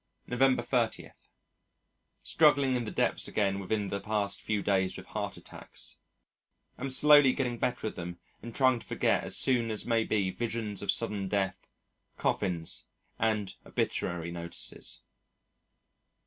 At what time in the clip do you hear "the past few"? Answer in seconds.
3.89-4.63